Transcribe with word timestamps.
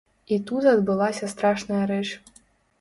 І 0.35 0.39
тут 0.47 0.63
адбылася 0.71 1.31
страшная 1.35 1.83
рэч. 1.95 2.05